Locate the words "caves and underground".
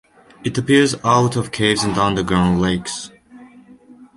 1.51-2.59